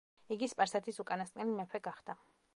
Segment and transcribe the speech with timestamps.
[0.35, 2.19] იგი სპარსეთის უკანასკნელი მეფე გახდა.